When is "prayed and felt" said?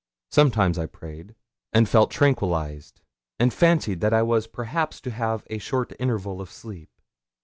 0.87-2.09